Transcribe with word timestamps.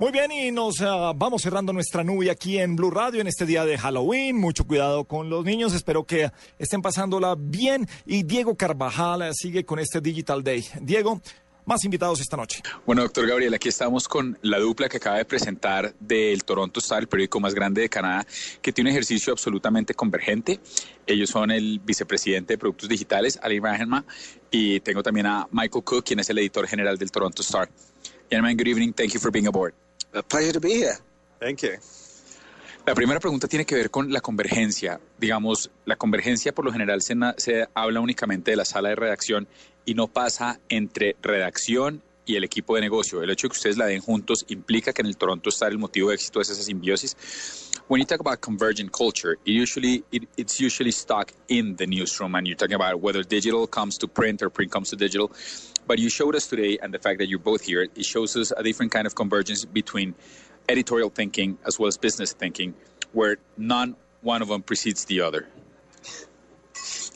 Muy 0.00 0.12
bien, 0.12 0.32
y 0.32 0.50
nos 0.50 0.80
uh, 0.80 1.12
vamos 1.14 1.42
cerrando 1.42 1.74
nuestra 1.74 2.02
nube 2.02 2.30
aquí 2.30 2.56
en 2.56 2.74
Blue 2.74 2.90
Radio 2.90 3.20
en 3.20 3.26
este 3.26 3.44
día 3.44 3.66
de 3.66 3.76
Halloween. 3.76 4.34
Mucho 4.34 4.66
cuidado 4.66 5.04
con 5.04 5.28
los 5.28 5.44
niños, 5.44 5.74
espero 5.74 6.04
que 6.04 6.30
estén 6.58 6.80
pasándola 6.80 7.36
bien. 7.38 7.86
Y 8.06 8.22
Diego 8.22 8.54
Carvajal 8.54 9.20
uh, 9.20 9.34
sigue 9.34 9.66
con 9.66 9.78
este 9.78 10.00
Digital 10.00 10.42
Day. 10.42 10.64
Diego, 10.80 11.20
más 11.66 11.84
invitados 11.84 12.18
esta 12.18 12.38
noche. 12.38 12.62
Bueno, 12.86 13.02
doctor 13.02 13.26
Gabriel, 13.26 13.52
aquí 13.52 13.68
estamos 13.68 14.08
con 14.08 14.38
la 14.40 14.58
dupla 14.58 14.88
que 14.88 14.96
acaba 14.96 15.18
de 15.18 15.26
presentar 15.26 15.94
del 16.00 16.44
Toronto 16.44 16.80
Star, 16.80 17.00
el 17.00 17.06
periódico 17.06 17.38
más 17.38 17.54
grande 17.54 17.82
de 17.82 17.90
Canadá, 17.90 18.26
que 18.62 18.72
tiene 18.72 18.88
un 18.88 18.92
ejercicio 18.92 19.34
absolutamente 19.34 19.92
convergente. 19.92 20.60
Ellos 21.06 21.28
son 21.28 21.50
el 21.50 21.78
vicepresidente 21.78 22.54
de 22.54 22.58
productos 22.58 22.88
digitales, 22.88 23.38
Ali 23.42 23.60
Rahema, 23.60 24.06
y 24.50 24.80
tengo 24.80 25.02
también 25.02 25.26
a 25.26 25.46
Michael 25.52 25.84
Cook, 25.84 26.04
quien 26.04 26.20
es 26.20 26.30
el 26.30 26.38
editor 26.38 26.66
general 26.66 26.96
del 26.96 27.10
Toronto 27.10 27.42
Star. 27.42 27.68
Gentlemen, 28.30 28.56
good 28.56 28.68
evening. 28.68 28.92
Thank 28.94 29.12
you 29.12 29.20
for 29.20 29.30
being 29.30 29.46
aboard. 29.46 29.74
A 30.12 30.22
pleasure 30.22 30.52
to 30.52 30.60
be 30.60 30.74
here. 30.74 30.96
Thank 31.38 31.62
you. 31.62 31.78
La 32.86 32.94
primera 32.94 33.20
pregunta 33.20 33.46
tiene 33.46 33.64
que 33.64 33.74
ver 33.74 33.90
con 33.90 34.12
la 34.12 34.20
convergencia. 34.20 35.00
Digamos, 35.18 35.70
la 35.84 35.96
convergencia 35.96 36.52
por 36.52 36.64
lo 36.64 36.72
general 36.72 37.02
se, 37.02 37.14
se, 37.36 37.68
habla 37.74 38.00
únicamente 38.00 38.50
de 38.50 38.56
la 38.56 38.64
sala 38.64 38.88
de 38.88 38.96
redacción 38.96 39.46
y 39.84 39.94
no 39.94 40.08
pasa 40.08 40.58
entre 40.68 41.14
redacción 41.22 42.02
y 42.26 42.36
el 42.36 42.44
equipo 42.44 42.74
de 42.74 42.80
negocio. 42.80 43.22
El 43.22 43.30
hecho 43.30 43.46
de 43.46 43.50
que 43.50 43.56
ustedes 43.56 43.76
la 43.76 43.86
den 43.86 44.00
juntos 44.00 44.44
implica 44.48 44.92
que 44.92 45.02
en 45.02 45.06
el 45.06 45.16
Toronto 45.16 45.50
está 45.50 45.68
el 45.68 45.78
motivo 45.78 46.08
de 46.08 46.16
éxito 46.16 46.40
es 46.40 46.50
esa 46.50 46.62
simbiosis. 46.62 47.69
When 47.90 47.98
you 47.98 48.06
talk 48.06 48.20
about 48.20 48.40
convergent 48.40 48.92
culture, 48.92 49.32
it 49.32 49.50
usually 49.50 50.04
it, 50.12 50.28
it's 50.36 50.60
usually 50.60 50.92
stuck 50.92 51.32
in 51.48 51.74
the 51.74 51.88
newsroom, 51.88 52.36
and 52.36 52.46
you're 52.46 52.56
talking 52.56 52.76
about 52.76 53.00
whether 53.00 53.24
digital 53.24 53.66
comes 53.66 53.98
to 53.98 54.06
print 54.06 54.42
or 54.42 54.48
print 54.48 54.70
comes 54.70 54.90
to 54.90 54.96
digital. 54.96 55.32
But 55.88 55.98
you 55.98 56.08
showed 56.08 56.36
us 56.36 56.46
today, 56.46 56.78
and 56.80 56.94
the 56.94 57.00
fact 57.00 57.18
that 57.18 57.28
you're 57.28 57.40
both 57.40 57.62
here, 57.62 57.82
it 57.82 58.04
shows 58.04 58.36
us 58.36 58.52
a 58.56 58.62
different 58.62 58.92
kind 58.92 59.08
of 59.08 59.16
convergence 59.16 59.64
between 59.64 60.14
editorial 60.68 61.10
thinking 61.10 61.58
as 61.66 61.80
well 61.80 61.88
as 61.88 61.96
business 61.96 62.32
thinking, 62.32 62.74
where 63.10 63.38
none 63.56 63.96
one 64.20 64.40
of 64.40 64.46
them 64.46 64.62
precedes 64.62 65.06
the 65.06 65.22
other. 65.22 65.48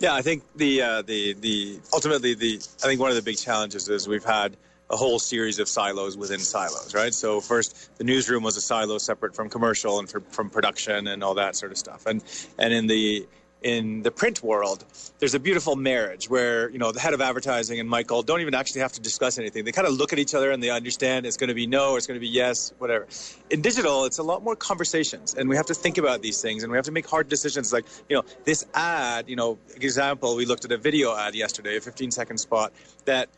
Yeah, 0.01 0.13
I 0.13 0.23
think 0.23 0.43
the 0.57 0.83
uh, 0.83 1.03
the 1.03 1.35
the 1.35 1.79
ultimately 1.93 2.35
the 2.35 2.57
I 2.83 2.89
think 2.89 3.01
one 3.01 3.11
of 3.11 3.17
the 3.17 3.23
big 3.23 3.39
challenges 3.39 3.89
is 3.89 4.09
we've 4.09 4.25
had 4.25 4.57
a 4.95 4.97
whole 4.97 5.19
series 5.19 5.59
of 5.59 5.69
silos 5.69 6.17
within 6.17 6.39
silos, 6.39 6.95
right? 6.95 7.13
So 7.13 7.41
first, 7.41 7.99
the 7.99 8.05
newsroom 8.05 8.45
was 8.45 8.57
a 8.57 8.61
silo 8.61 8.99
separate 8.99 9.35
from 9.35 9.51
commercial 9.51 9.99
and 9.99 10.09
for, 10.09 10.21
from 10.21 10.51
production 10.51 11.09
and 11.09 11.23
all 11.25 11.35
that 11.35 11.57
sort 11.57 11.73
of 11.73 11.79
stuff, 11.79 12.07
and 12.07 12.23
and 12.59 12.73
in 12.73 12.87
the 12.87 13.27
in 13.65 14.03
the 14.03 14.11
print 14.11 14.43
world, 14.43 14.85
there's 15.19 15.35
a 15.35 15.41
beautiful 15.41 15.75
marriage 15.75 16.29
where 16.29 16.71
you 16.71 16.79
know 16.79 16.93
the 16.93 17.01
head 17.01 17.15
of 17.15 17.21
advertising 17.21 17.81
and 17.81 17.89
Michael 17.89 18.23
don't 18.23 18.43
even 18.43 18.55
actually 18.55 18.83
have 18.83 18.93
to 18.93 19.01
discuss 19.01 19.39
anything. 19.39 19.65
They 19.65 19.73
kind 19.73 19.89
of 19.89 19.95
look 19.95 20.13
at 20.13 20.19
each 20.19 20.35
other 20.35 20.53
and 20.53 20.63
they 20.63 20.71
understand 20.71 21.27
it's 21.27 21.39
going 21.39 21.49
to 21.49 21.55
be 21.55 21.67
no, 21.67 21.97
it's 21.97 22.07
going 22.07 22.21
to 22.21 22.21
be 22.21 22.29
yes, 22.29 22.73
whatever. 22.79 23.09
In 23.51 23.63
digital, 23.63 24.05
it's 24.05 24.19
a 24.19 24.23
lot 24.23 24.45
more 24.45 24.55
conversations, 24.55 25.35
and 25.35 25.49
we 25.49 25.57
have 25.57 25.67
to 25.67 25.75
think 25.75 25.99
about 25.99 26.23
these 26.23 26.41
things, 26.41 26.63
and 26.63 26.71
we 26.71 26.77
have 26.79 26.85
to 26.85 26.93
make 26.93 27.09
hard 27.09 27.29
decisions. 27.29 27.73
Like 27.73 27.87
you 28.09 28.17
know, 28.17 28.25
this 28.45 28.65
ad, 28.75 29.29
you 29.29 29.37
know, 29.37 29.59
example, 29.75 30.37
we 30.37 30.45
looked 30.45 30.67
at 30.67 30.71
a 30.71 30.79
video 30.79 31.17
ad 31.17 31.35
yesterday, 31.35 31.77
a 31.79 31.81
15 31.81 32.13
second 32.13 32.39
spot 32.39 32.73
that 33.07 33.29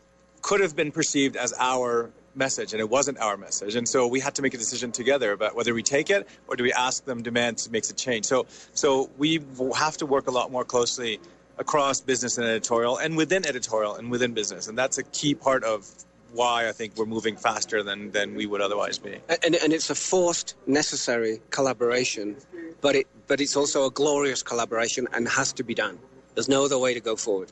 could 0.41 0.61
have 0.61 0.75
been 0.75 0.91
perceived 0.91 1.35
as 1.35 1.53
our 1.59 2.11
message 2.35 2.73
and 2.73 2.79
it 2.79 2.89
wasn't 2.89 3.17
our 3.17 3.35
message 3.35 3.75
and 3.75 3.87
so 3.89 4.05
we 4.05 4.19
had 4.19 4.35
to 4.35 4.43
make 4.43 4.53
a 4.53 4.57
decision 4.57 4.91
together 4.91 5.31
about 5.31 5.55
whether 5.55 5.73
we 5.73 5.81
take 5.81 6.11
it 6.11 6.27
or 6.47 6.55
do 6.55 6.63
we 6.63 6.71
ask 6.71 7.03
them 7.05 7.23
demand 7.23 7.57
to 7.57 7.71
make 7.71 7.83
a 7.89 7.93
change 7.93 8.25
so 8.25 8.45
so 8.73 9.09
we 9.17 9.43
have 9.75 9.97
to 9.97 10.05
work 10.05 10.27
a 10.27 10.31
lot 10.31 10.51
more 10.51 10.63
closely 10.63 11.19
across 11.57 11.99
business 11.99 12.37
and 12.37 12.45
editorial 12.45 12.97
and 12.97 13.17
within 13.17 13.43
editorial 13.47 13.95
and 13.95 14.11
within 14.11 14.33
business 14.33 14.67
and 14.67 14.77
that's 14.77 14.99
a 14.99 15.03
key 15.03 15.33
part 15.33 15.63
of 15.63 15.89
why 16.33 16.67
I 16.67 16.71
think 16.71 16.95
we're 16.97 17.05
moving 17.05 17.35
faster 17.35 17.83
than, 17.83 18.11
than 18.11 18.35
we 18.35 18.45
would 18.45 18.61
otherwise 18.61 18.99
be. 18.99 19.17
And, 19.43 19.55
and 19.55 19.73
it's 19.73 19.89
a 19.89 19.95
forced, 19.95 20.55
necessary 20.65 21.41
collaboration, 21.49 22.35
but 22.81 22.95
it 22.95 23.07
but 23.27 23.41
it's 23.41 23.55
also 23.55 23.85
a 23.85 23.91
glorious 23.91 24.43
collaboration 24.43 25.07
and 25.13 25.27
has 25.27 25.51
to 25.53 25.63
be 25.63 25.73
done. 25.73 25.99
There's 26.35 26.47
no 26.47 26.65
other 26.65 26.77
way 26.77 26.93
to 26.93 26.99
go 26.99 27.15
forward. 27.15 27.51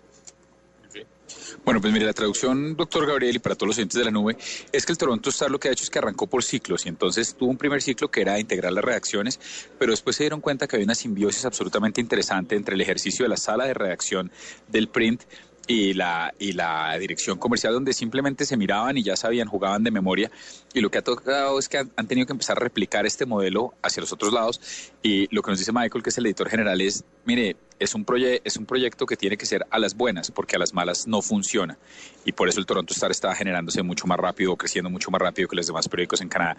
Bueno, 1.63 1.81
pues 1.81 1.91
mire, 1.91 2.05
la 2.05 2.13
traducción, 2.13 2.75
doctor 2.75 3.07
Gabriel, 3.07 3.35
y 3.35 3.39
para 3.39 3.55
todos 3.55 3.67
los 3.69 3.77
oyentes 3.77 3.97
de 3.97 4.05
la 4.05 4.11
nube, 4.11 4.37
es 4.71 4.85
que 4.85 4.91
el 4.91 4.97
Toronto 4.97 5.29
Star 5.29 5.49
lo 5.49 5.59
que 5.59 5.69
ha 5.69 5.71
hecho 5.71 5.83
es 5.83 5.89
que 5.89 5.99
arrancó 5.99 6.27
por 6.27 6.43
ciclos 6.43 6.85
y 6.85 6.89
entonces 6.89 7.35
tuvo 7.35 7.49
un 7.49 7.57
primer 7.57 7.81
ciclo 7.81 8.09
que 8.09 8.21
era 8.21 8.39
integrar 8.39 8.71
las 8.71 8.83
redacciones, 8.83 9.39
pero 9.79 9.91
después 9.91 10.15
se 10.15 10.23
dieron 10.23 10.41
cuenta 10.41 10.67
que 10.67 10.75
había 10.75 10.85
una 10.85 10.95
simbiosis 10.95 11.45
absolutamente 11.45 12.01
interesante 12.01 12.55
entre 12.55 12.75
el 12.75 12.81
ejercicio 12.81 13.25
de 13.25 13.29
la 13.29 13.37
sala 13.37 13.65
de 13.65 13.73
redacción 13.73 14.31
del 14.67 14.87
print 14.87 15.23
y 15.67 15.93
la, 15.93 16.33
y 16.37 16.51
la 16.53 16.97
dirección 16.99 17.37
comercial 17.37 17.73
donde 17.73 17.93
simplemente 17.93 18.45
se 18.45 18.57
miraban 18.57 18.97
y 18.97 19.03
ya 19.03 19.15
sabían, 19.15 19.47
jugaban 19.47 19.83
de 19.83 19.91
memoria. 19.91 20.31
Y 20.73 20.81
lo 20.81 20.89
que 20.89 20.99
ha 20.99 21.03
tocado 21.03 21.57
es 21.59 21.69
que 21.69 21.79
han, 21.79 21.91
han, 21.95 22.07
tenido 22.07 22.27
que 22.27 22.33
empezar 22.33 22.57
a 22.57 22.59
replicar 22.59 23.05
este 23.05 23.25
modelo 23.25 23.73
hacia 23.81 24.01
los 24.01 24.11
otros 24.11 24.31
lados. 24.31 24.61
Y 25.01 25.33
lo 25.33 25.41
que 25.41 25.51
nos 25.51 25.59
dice 25.59 25.71
Michael, 25.71 26.03
que 26.03 26.09
es 26.09 26.17
el 26.17 26.27
editor 26.27 26.49
general, 26.49 26.79
es, 26.81 27.03
mire, 27.25 27.55
es 27.79 27.93
un, 27.95 28.05
proye 28.05 28.41
es 28.43 28.57
un 28.57 28.65
proyecto 28.65 29.05
que 29.05 29.17
tiene 29.17 29.37
que 29.37 29.45
ser 29.45 29.65
a 29.69 29.79
las 29.79 29.95
buenas, 29.95 30.31
porque 30.31 30.55
a 30.55 30.59
las 30.59 30.73
malas 30.73 31.07
no 31.07 31.21
funciona. 31.21 31.77
Y 32.23 32.31
por 32.31 32.49
eso 32.49 32.59
el 32.59 32.65
Toronto 32.65 32.93
Star 32.93 33.11
está 33.11 33.33
generándose 33.35 33.83
mucho 33.83 34.07
más 34.07 34.17
rápido, 34.17 34.55
creciendo 34.55 34.89
mucho 34.89 35.11
más 35.11 35.21
rápido 35.21 35.47
que 35.47 35.55
los 35.55 35.67
demás 35.67 35.87
periódicos 35.89 36.21
en 36.21 36.29
Canadá. 36.29 36.57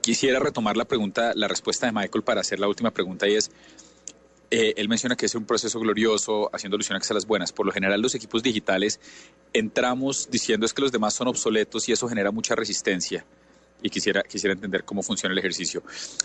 Quisiera 0.00 0.38
retomar 0.38 0.76
la 0.76 0.86
pregunta, 0.86 1.32
la 1.34 1.48
respuesta 1.48 1.86
de 1.86 1.92
Michael 1.92 2.24
para 2.24 2.40
hacer 2.40 2.58
la 2.58 2.68
última 2.68 2.90
pregunta 2.90 3.28
y 3.28 3.34
es, 3.34 3.50
eh, 4.50 4.74
él 4.76 4.88
menciona 4.88 5.14
que 5.14 5.26
es 5.26 5.34
un 5.34 5.44
proceso 5.44 5.78
glorioso, 5.78 6.50
haciendo 6.52 6.76
alusión 6.76 6.96
a 6.96 7.00
que 7.00 7.06
sean 7.06 7.16
las 7.16 7.26
buenas. 7.26 7.52
Por 7.52 7.66
lo 7.66 7.72
general, 7.72 8.00
los 8.00 8.14
equipos 8.14 8.42
digitales 8.42 8.98
entramos 9.52 10.28
diciendo 10.30 10.66
es 10.66 10.72
que 10.72 10.82
los 10.82 10.92
demás 10.92 11.14
son 11.14 11.28
obsoletos 11.28 11.88
y 11.88 11.92
eso 11.92 12.08
genera 12.08 12.30
mucha 12.30 12.56
resistencia. 12.56 13.24
Y 13.82 13.88
quisiera, 13.88 14.22
quisiera 14.22 14.52
entender 14.52 14.84
cómo 14.84 15.02
funciona 15.02 15.32
el 15.32 15.38
ejercicio. 15.38 15.82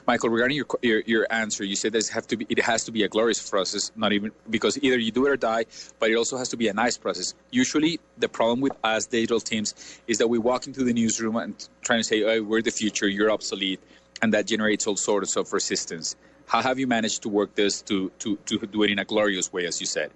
Michael, 0.07 0.29
regarding 0.29 0.57
your, 0.57 0.67
your, 0.81 1.01
your 1.05 1.27
answer, 1.31 1.63
you 1.63 1.75
said 1.75 1.93
have 1.93 2.27
to 2.27 2.37
be, 2.37 2.45
it 2.49 2.59
has 2.59 2.83
to 2.83 2.91
be 2.91 3.03
a 3.03 3.07
glorious 3.07 3.49
process, 3.49 3.91
not 3.95 4.11
even 4.11 4.31
because 4.49 4.77
either 4.81 4.97
you 4.97 5.11
do 5.11 5.25
it 5.25 5.31
or 5.31 5.37
die, 5.37 5.65
but 5.99 6.09
it 6.09 6.15
also 6.15 6.37
has 6.37 6.49
to 6.49 6.57
be 6.57 6.67
a 6.67 6.73
nice 6.73 6.97
process. 6.97 7.33
Usually, 7.51 7.99
the 8.17 8.27
problem 8.27 8.61
with 8.61 8.73
us 8.83 9.05
digital 9.05 9.39
teams 9.39 9.73
is 10.07 10.17
that 10.17 10.27
we 10.27 10.37
walk 10.37 10.67
into 10.67 10.83
the 10.83 10.93
newsroom 10.93 11.35
and 11.37 11.67
trying 11.81 11.99
to 11.99 12.03
say, 12.03 12.23
oh, 12.23 12.43
we're 12.43 12.61
the 12.61 12.71
future, 12.71 13.07
you're 13.07 13.31
obsolete, 13.31 13.79
and 14.21 14.33
that 14.33 14.47
generates 14.47 14.87
all 14.87 14.97
sorts 14.97 15.35
of 15.35 15.51
resistance. 15.53 16.15
How 16.47 16.61
have 16.61 16.77
you 16.77 16.87
managed 16.87 17.23
to 17.23 17.29
work 17.29 17.55
this 17.55 17.81
to, 17.83 18.11
to, 18.19 18.35
to 18.45 18.59
do 18.67 18.83
it 18.83 18.91
in 18.91 18.99
a 18.99 19.05
glorious 19.05 19.51
way, 19.51 19.65
as 19.65 19.79
you 19.79 19.87
said? 19.87 20.11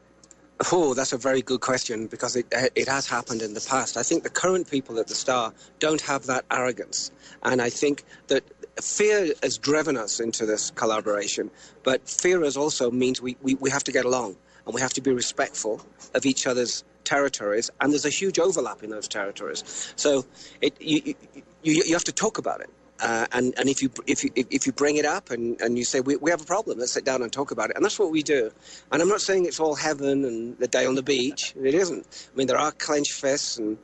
Oh, 0.73 0.93
that's 0.93 1.13
a 1.13 1.17
very 1.17 1.41
good 1.41 1.61
question 1.61 2.07
because 2.07 2.35
it, 2.35 2.45
uh, 2.53 2.67
it 2.75 2.89
has 2.89 3.07
happened 3.07 3.41
in 3.41 3.53
the 3.53 3.61
past. 3.61 3.95
I 3.95 4.03
think 4.03 4.23
the 4.23 4.29
current 4.29 4.69
people 4.69 4.99
at 4.99 5.07
the 5.07 5.15
Star 5.15 5.53
don't 5.79 6.01
have 6.01 6.25
that 6.25 6.43
arrogance. 6.51 7.11
And 7.43 7.61
I 7.61 7.69
think 7.69 8.03
that 8.27 8.43
fear 8.81 9.33
has 9.41 9.57
driven 9.57 9.95
us 9.95 10.19
into 10.19 10.45
this 10.45 10.71
collaboration, 10.71 11.49
but 11.83 12.09
fear 12.09 12.43
has 12.43 12.57
also 12.57 12.91
means 12.91 13.21
we, 13.21 13.37
we, 13.41 13.55
we 13.55 13.69
have 13.69 13.85
to 13.85 13.93
get 13.93 14.03
along 14.03 14.35
and 14.65 14.75
we 14.75 14.81
have 14.81 14.91
to 14.93 15.01
be 15.01 15.11
respectful 15.13 15.81
of 16.13 16.25
each 16.25 16.45
other's 16.45 16.83
territories. 17.05 17.71
And 17.79 17.93
there's 17.93 18.05
a 18.05 18.09
huge 18.09 18.37
overlap 18.37 18.83
in 18.83 18.89
those 18.89 19.07
territories. 19.07 19.93
So 19.95 20.25
it, 20.61 20.73
you, 20.81 21.15
you, 21.63 21.83
you 21.85 21.93
have 21.93 22.03
to 22.03 22.11
talk 22.11 22.37
about 22.37 22.59
it. 22.59 22.69
Uh, 23.01 23.25
and 23.31 23.53
and 23.57 23.69
if 23.69 23.81
you 23.81 23.89
if 24.07 24.23
you 24.23 24.31
if 24.35 24.65
you 24.65 24.73
bring 24.73 24.97
it 24.97 25.05
up 25.05 25.29
and, 25.29 25.59
and 25.61 25.77
you 25.77 25.85
say 25.85 26.01
we, 26.01 26.17
we 26.17 26.29
have 26.31 26.41
a 26.41 26.45
problem, 26.45 26.79
let's 26.79 26.91
sit 26.91 27.05
down 27.05 27.21
and 27.21 27.31
talk 27.31 27.51
about 27.51 27.69
it, 27.69 27.75
and 27.75 27.85
that's 27.85 27.97
what 27.97 28.11
we 28.11 28.21
do. 28.21 28.51
And 28.91 29.01
I'm 29.01 29.07
not 29.07 29.21
saying 29.21 29.45
it's 29.45 29.59
all 29.59 29.75
heaven 29.75 30.25
and 30.25 30.57
the 30.57 30.67
day 30.67 30.85
on 30.85 30.95
the 30.95 31.03
beach. 31.03 31.53
It 31.61 31.73
isn't. 31.73 32.29
I 32.33 32.37
mean, 32.37 32.47
there 32.47 32.57
are 32.57 32.71
clenched 32.73 33.13
fists, 33.13 33.57
and 33.57 33.77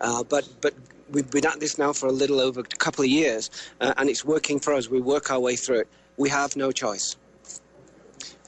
uh, 0.00 0.22
but 0.22 0.46
but 0.60 0.74
we've 1.10 1.30
been 1.30 1.46
at 1.46 1.60
this 1.60 1.78
now 1.78 1.92
for 1.94 2.08
a 2.08 2.12
little 2.12 2.40
over 2.40 2.60
a 2.60 2.64
couple 2.64 3.04
of 3.04 3.10
years, 3.10 3.50
uh, 3.80 3.94
and 3.96 4.10
it's 4.10 4.24
working 4.24 4.60
for 4.60 4.74
us. 4.74 4.88
We 4.90 5.00
work 5.00 5.30
our 5.30 5.40
way 5.40 5.56
through 5.56 5.80
it. 5.80 5.88
We 6.18 6.28
have 6.28 6.54
no 6.54 6.70
choice. 6.70 7.16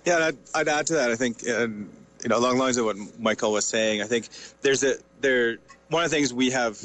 Yeah, 0.05 0.27
I'd, 0.27 0.37
I'd 0.55 0.69
add 0.69 0.87
to 0.89 0.95
that. 0.95 1.11
I 1.11 1.17
think 1.17 1.43
you 1.43 2.29
know 2.29 2.39
along 2.39 2.57
the 2.57 2.63
lines 2.63 2.77
of 2.77 2.85
what 2.85 2.97
Michael 3.19 3.53
was 3.53 3.67
saying. 3.67 4.03
I 4.03 4.07
think 4.07 4.29
there's 4.61 4.85
a 4.85 4.97
there 5.21 5.57
one 5.89 6.05
of 6.05 6.11
the 6.11 6.17
things 6.17 6.33
we 6.33 6.51
have 6.51 6.79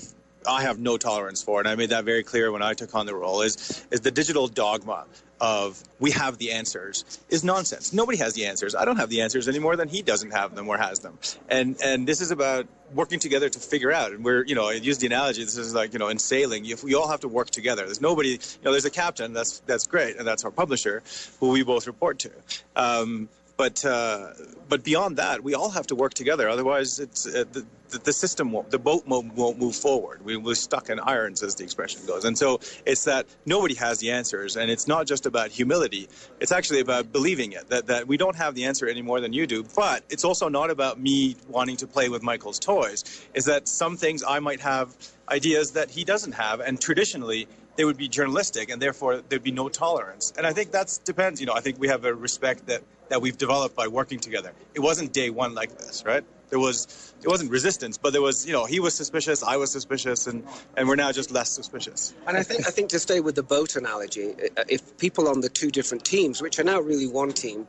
I 0.47 0.63
have 0.63 0.79
no 0.79 0.97
tolerance 0.97 1.41
for, 1.43 1.59
and 1.59 1.67
I 1.67 1.75
made 1.75 1.89
that 1.89 2.05
very 2.05 2.23
clear 2.23 2.51
when 2.51 2.61
I 2.61 2.73
took 2.73 2.93
on 2.95 3.05
the 3.05 3.15
role, 3.15 3.41
is 3.41 3.85
is 3.91 4.01
the 4.01 4.11
digital 4.11 4.47
dogma 4.47 5.05
of 5.41 5.83
we 5.99 6.11
have 6.11 6.37
the 6.37 6.51
answers 6.51 7.19
is 7.29 7.43
nonsense. 7.43 7.91
Nobody 7.91 8.17
has 8.19 8.33
the 8.33 8.45
answers. 8.45 8.73
I 8.73 8.85
don't 8.85 8.97
have 8.97 9.09
the 9.09 9.21
answers 9.21 9.47
any 9.47 9.59
more 9.59 9.75
than 9.75 9.89
he 9.89 10.01
doesn't 10.01 10.31
have 10.31 10.55
them 10.55 10.67
or 10.69 10.77
has 10.77 10.99
them. 10.99 11.17
And 11.49 11.77
and 11.83 12.07
this 12.07 12.21
is 12.21 12.31
about 12.31 12.67
working 12.93 13.19
together 13.19 13.49
to 13.49 13.59
figure 13.59 13.91
out. 13.91 14.11
And 14.11 14.23
we're 14.23 14.45
you 14.45 14.55
know 14.55 14.69
I 14.69 14.73
use 14.73 14.97
the 14.97 15.07
analogy. 15.07 15.43
This 15.43 15.57
is 15.57 15.73
like 15.73 15.93
you 15.93 15.99
know 15.99 16.07
in 16.07 16.19
sailing, 16.19 16.65
if 16.65 16.83
we 16.83 16.95
all 16.95 17.07
have 17.07 17.21
to 17.21 17.27
work 17.27 17.49
together. 17.49 17.85
There's 17.85 18.01
nobody. 18.01 18.29
You 18.29 18.37
know, 18.63 18.71
there's 18.71 18.85
a 18.85 18.91
captain. 18.91 19.33
That's 19.33 19.59
that's 19.61 19.87
great, 19.87 20.17
and 20.17 20.27
that's 20.27 20.45
our 20.45 20.51
publisher, 20.51 21.03
who 21.39 21.49
we 21.49 21.63
both 21.63 21.87
report 21.87 22.19
to. 22.19 22.31
Um, 22.75 23.29
but 23.57 23.85
uh, 23.85 24.33
but 24.67 24.83
beyond 24.83 25.17
that, 25.17 25.43
we 25.43 25.53
all 25.53 25.69
have 25.69 25.87
to 25.87 25.95
work 25.95 26.13
together. 26.13 26.49
Otherwise, 26.49 26.99
it's 26.99 27.25
uh, 27.25 27.45
the, 27.51 27.65
the 27.89 28.13
system 28.13 28.51
won't, 28.51 28.71
the 28.71 28.79
boat 28.79 29.05
won't, 29.07 29.33
won't 29.33 29.59
move 29.59 29.75
forward. 29.75 30.23
We, 30.23 30.37
we're 30.37 30.55
stuck 30.55 30.89
in 30.89 30.99
irons, 30.99 31.43
as 31.43 31.55
the 31.55 31.63
expression 31.63 32.01
goes. 32.05 32.25
And 32.25 32.37
so 32.37 32.59
it's 32.85 33.05
that 33.05 33.27
nobody 33.45 33.75
has 33.75 33.99
the 33.99 34.11
answers, 34.11 34.55
and 34.55 34.69
it's 34.69 34.87
not 34.87 35.07
just 35.07 35.25
about 35.25 35.51
humility. 35.51 36.09
It's 36.39 36.51
actually 36.51 36.79
about 36.79 37.11
believing 37.11 37.51
it 37.53 37.69
that 37.69 37.87
that 37.87 38.07
we 38.07 38.17
don't 38.17 38.35
have 38.35 38.55
the 38.55 38.65
answer 38.65 38.87
any 38.87 39.01
more 39.01 39.19
than 39.21 39.33
you 39.33 39.47
do. 39.47 39.63
But 39.75 40.03
it's 40.09 40.23
also 40.23 40.49
not 40.49 40.69
about 40.69 40.99
me 40.99 41.35
wanting 41.47 41.77
to 41.77 41.87
play 41.87 42.09
with 42.09 42.23
Michael's 42.23 42.59
toys. 42.59 43.03
Is 43.33 43.45
that 43.45 43.67
some 43.67 43.97
things 43.97 44.23
I 44.27 44.39
might 44.39 44.61
have 44.61 44.95
ideas 45.29 45.71
that 45.71 45.89
he 45.89 46.03
doesn't 46.03 46.33
have, 46.33 46.59
and 46.59 46.79
traditionally 46.79 47.47
they 47.75 47.85
would 47.85 47.97
be 47.97 48.07
journalistic, 48.07 48.69
and 48.69 48.81
therefore 48.81 49.21
there'd 49.27 49.43
be 49.43 49.51
no 49.51 49.69
tolerance. 49.69 50.33
And 50.37 50.47
I 50.47 50.53
think 50.53 50.71
that 50.71 50.97
depends. 51.03 51.39
You 51.39 51.47
know, 51.47 51.53
I 51.53 51.61
think 51.61 51.79
we 51.79 51.87
have 51.89 52.05
a 52.05 52.13
respect 52.13 52.67
that 52.67 52.81
that 53.09 53.21
we've 53.21 53.37
developed 53.37 53.75
by 53.75 53.87
working 53.87 54.19
together. 54.19 54.53
It 54.73 54.79
wasn't 54.79 55.13
day 55.13 55.29
one 55.29 55.53
like 55.53 55.77
this, 55.77 56.03
right? 56.05 56.23
There 56.49 56.59
was 56.59 57.13
it 57.21 57.27
wasn't 57.27 57.51
resistance, 57.51 57.97
but 57.97 58.13
there 58.13 58.21
was 58.21 58.45
you 58.45 58.53
know 58.53 58.65
he 58.65 58.79
was 58.79 58.93
suspicious, 58.93 59.43
I 59.43 59.57
was 59.57 59.71
suspicious, 59.71 60.27
and 60.27 60.45
and 60.77 60.87
we're 60.87 60.95
now 60.95 61.11
just 61.11 61.31
less 61.31 61.49
suspicious. 61.49 62.13
And 62.27 62.37
I 62.37 62.43
think 62.43 62.67
I 62.67 62.71
think 62.71 62.89
to 62.89 62.99
stay 62.99 63.19
with 63.19 63.35
the 63.35 63.43
boat 63.43 63.75
analogy, 63.75 64.33
uh, 64.57 64.63
if 64.67 64.97
people 64.97 65.27
on 65.27 65.41
the 65.41 65.49
two 65.49 65.71
different 65.71 66.05
teams, 66.05 66.41
which 66.41 66.59
are 66.59 66.63
now 66.63 66.79
really 66.79 67.07
one 67.07 67.33
team, 67.33 67.67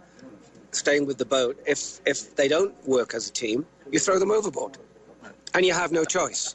staying 0.73 1.07
with 1.07 1.19
the 1.19 1.25
boat, 1.25 1.59
if 1.67 2.01
if 2.07 2.37
they 2.37 2.49
don't 2.49 2.75
work 2.87 3.15
as 3.15 3.29
a 3.29 3.33
team, 3.33 3.67
you 3.91 3.99
throw 3.99 4.19
them 4.19 4.31
overboard, 4.31 4.79
and 5.55 5.65
you 5.65 5.73
have 5.73 5.93
no 5.93 6.05
choice. 6.05 6.55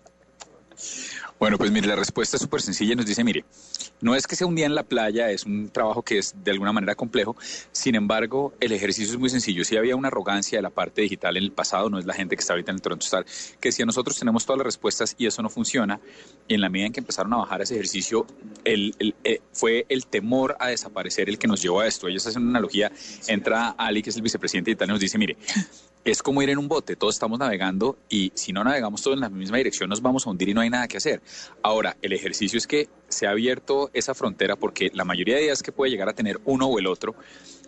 Bueno, 1.41 1.57
pues 1.57 1.71
mire, 1.71 1.87
la 1.87 1.95
respuesta 1.95 2.37
es 2.37 2.43
súper 2.43 2.61
sencilla 2.61 2.93
y 2.93 2.95
nos 2.95 3.07
dice, 3.07 3.23
mire, 3.23 3.45
no 3.99 4.13
es 4.13 4.27
que 4.27 4.35
sea 4.35 4.45
un 4.45 4.53
día 4.53 4.67
en 4.67 4.75
la 4.75 4.83
playa, 4.83 5.31
es 5.31 5.43
un 5.43 5.69
trabajo 5.69 6.03
que 6.03 6.19
es 6.19 6.35
de 6.43 6.51
alguna 6.51 6.71
manera 6.71 6.93
complejo, 6.93 7.35
sin 7.71 7.95
embargo, 7.95 8.53
el 8.59 8.73
ejercicio 8.73 9.11
es 9.11 9.19
muy 9.19 9.31
sencillo. 9.31 9.65
Si 9.65 9.75
había 9.75 9.95
una 9.95 10.09
arrogancia 10.09 10.59
de 10.59 10.61
la 10.61 10.69
parte 10.69 11.01
digital 11.01 11.37
en 11.37 11.43
el 11.43 11.51
pasado, 11.51 11.89
no 11.89 11.97
es 11.97 12.05
la 12.05 12.13
gente 12.13 12.35
que 12.35 12.41
está 12.41 12.53
ahorita 12.53 12.69
en 12.69 12.75
el 12.75 12.81
Toronto 12.83 13.03
Star, 13.05 13.25
que 13.59 13.71
si 13.71 13.83
nosotros 13.83 14.19
tenemos 14.19 14.45
todas 14.45 14.59
las 14.59 14.65
respuestas 14.65 15.15
y 15.17 15.25
eso 15.25 15.41
no 15.41 15.49
funciona, 15.49 15.99
y 16.47 16.53
en 16.53 16.61
la 16.61 16.69
medida 16.69 16.85
en 16.85 16.93
que 16.93 16.99
empezaron 16.99 17.33
a 17.33 17.37
bajar 17.37 17.63
ese 17.63 17.73
ejercicio, 17.73 18.27
el, 18.63 19.15
eh, 19.23 19.41
fue 19.51 19.87
el 19.89 20.05
temor 20.05 20.55
a 20.59 20.67
desaparecer 20.67 21.27
el 21.27 21.39
que 21.39 21.47
nos 21.47 21.59
llevó 21.59 21.79
a 21.79 21.87
esto. 21.87 22.07
Ellos 22.07 22.27
hacen 22.27 22.43
una 22.43 22.51
analogía, 22.51 22.91
entra 23.27 23.69
Ali, 23.69 24.03
que 24.03 24.11
es 24.11 24.15
el 24.15 24.21
vicepresidente 24.21 24.69
de 24.69 24.73
Italia, 24.73 24.91
y 24.91 24.93
nos 24.93 25.01
dice, 25.01 25.17
mire, 25.17 25.37
es 26.03 26.23
como 26.23 26.41
ir 26.41 26.49
en 26.49 26.57
un 26.57 26.67
bote, 26.67 26.95
todos 26.95 27.15
estamos 27.15 27.39
navegando 27.39 27.97
y 28.09 28.31
si 28.35 28.53
no 28.53 28.63
navegamos 28.63 29.01
todos 29.01 29.15
en 29.15 29.21
la 29.21 29.29
misma 29.29 29.57
dirección 29.57 29.89
nos 29.89 30.01
vamos 30.01 30.25
a 30.25 30.29
hundir 30.29 30.49
y 30.49 30.53
no 30.53 30.61
hay 30.61 30.69
nada 30.69 30.87
que 30.87 30.97
hacer. 30.97 31.21
Ahora, 31.61 31.97
el 32.01 32.13
ejercicio 32.13 32.57
es 32.57 32.67
que 32.67 32.89
se 33.11 33.27
ha 33.27 33.31
abierto 33.31 33.89
esa 33.93 34.13
frontera 34.13 34.55
porque 34.55 34.89
la 34.93 35.05
mayoría 35.05 35.35
de 35.35 35.43
días 35.43 35.61
que 35.61 35.71
puede 35.71 35.91
llegar 35.91 36.09
a 36.09 36.13
tener 36.13 36.39
uno 36.45 36.67
o 36.67 36.79
el 36.79 36.87
otro 36.87 37.15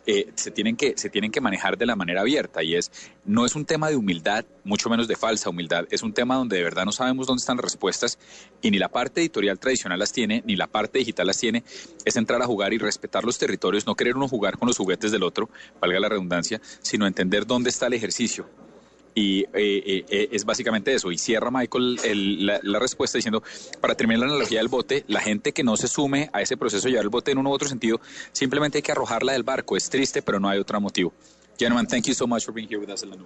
eh, 0.05 0.31
se, 0.35 0.51
tienen 0.51 0.75
que, 0.75 0.95
se 0.97 1.09
tienen 1.09 1.31
que 1.31 1.39
manejar 1.39 1.77
de 1.77 1.85
la 1.85 1.95
manera 1.95 2.21
abierta 2.21 2.61
y 2.61 2.75
es, 2.75 2.91
no 3.23 3.45
es 3.45 3.55
un 3.55 3.63
tema 3.63 3.89
de 3.89 3.95
humildad, 3.95 4.43
mucho 4.65 4.89
menos 4.89 5.07
de 5.07 5.15
falsa 5.15 5.49
humildad, 5.49 5.85
es 5.91 6.03
un 6.03 6.13
tema 6.13 6.35
donde 6.35 6.57
de 6.57 6.63
verdad 6.63 6.83
no 6.83 6.91
sabemos 6.91 7.25
dónde 7.25 7.39
están 7.39 7.55
las 7.55 7.63
respuestas 7.63 8.19
y 8.61 8.69
ni 8.71 8.79
la 8.79 8.89
parte 8.89 9.21
editorial 9.21 9.59
tradicional 9.59 9.99
las 9.99 10.11
tiene, 10.11 10.43
ni 10.45 10.57
la 10.57 10.67
parte 10.67 10.99
digital 10.99 11.27
las 11.27 11.37
tiene, 11.37 11.63
es 12.03 12.15
entrar 12.17 12.41
a 12.41 12.45
jugar 12.45 12.73
y 12.73 12.79
respetar 12.79 13.23
los 13.23 13.37
territorios, 13.37 13.87
no 13.87 13.95
querer 13.95 14.17
uno 14.17 14.27
jugar 14.27 14.57
con 14.57 14.67
los 14.67 14.77
juguetes 14.77 15.11
del 15.11 15.23
otro, 15.23 15.49
valga 15.79 15.99
la 16.01 16.09
redundancia, 16.09 16.59
sino 16.81 17.07
entender 17.07 17.47
dónde 17.47 17.69
está 17.69 17.87
el 17.87 17.93
ejercicio 17.93 18.62
y 19.15 19.41
eh, 19.41 19.47
eh, 19.53 20.05
eh, 20.09 20.29
es 20.31 20.45
básicamente 20.45 20.93
eso. 20.93 21.11
Y 21.11 21.17
cierra 21.17 21.51
Michael 21.51 21.99
la, 22.63 22.79
respuesta 22.79 23.17
diciendo, 23.17 23.43
para 23.81 23.95
terminar 23.95 24.21
la 24.21 24.33
analogía 24.33 24.59
del 24.59 24.67
bote, 24.67 25.03
la 25.07 25.21
gente 25.21 25.53
que 25.53 25.63
no 25.63 25.77
se 25.77 25.87
sume 25.87 26.29
a 26.33 26.41
ese 26.41 26.57
proceso 26.57 26.87
de 26.87 26.91
llevar 26.91 27.05
el 27.05 27.09
bote 27.09 27.31
en 27.31 27.37
uno 27.37 27.49
u 27.49 27.53
otro 27.53 27.67
sentido, 27.67 27.99
simplemente 28.31 28.79
hay 28.79 28.81
que 28.81 28.91
arrojarla 28.91 29.33
del 29.33 29.43
barco. 29.43 29.77
Es 29.77 29.89
triste, 29.89 30.21
pero 30.21 30.39
no 30.39 30.49
hay 30.49 30.59
otro 30.59 30.79
motivo. 30.81 31.13
Gentlemen, 31.57 31.85
thank 31.87 32.05
you 32.05 32.13
so 32.13 32.25
much 32.25 32.43
for 32.43 32.53
being 32.53 32.67
here 32.67 32.79
with 32.79 32.89
us 32.89 33.03
en 33.03 33.11
la. 33.11 33.17